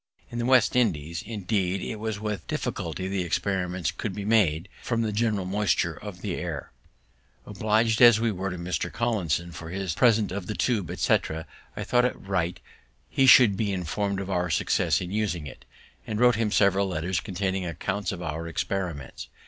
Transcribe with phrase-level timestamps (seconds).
[0.31, 4.67] In the West India islands, indeed, it was with difficulty the experiments could be made,
[4.81, 6.71] from the general moisture of the air.
[7.45, 8.91] Oblig'd as we were to Mr.
[8.91, 11.45] Collinson for his present of the tube, etc.,
[11.77, 12.59] I thought it right
[13.09, 15.65] he should be inform'd of our success in using it,
[16.07, 19.27] and wrote him several letters containing accounts of our experiments.